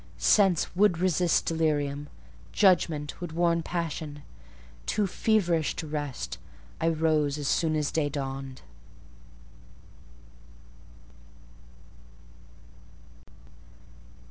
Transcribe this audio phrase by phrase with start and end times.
[0.17, 2.09] Sense would resist delirium:
[2.51, 4.23] judgment would warn passion.
[4.87, 6.39] Too feverish to rest,
[6.79, 8.63] I rose as soon as day dawned.